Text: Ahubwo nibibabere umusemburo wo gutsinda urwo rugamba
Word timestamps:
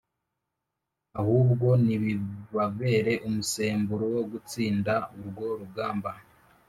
Ahubwo 1.19 1.67
nibibabere 1.85 3.13
umusemburo 3.27 4.05
wo 4.15 4.23
gutsinda 4.31 4.93
urwo 5.19 5.47
rugamba 5.59 6.09